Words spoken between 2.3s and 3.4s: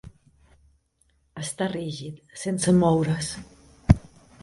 sense moure's.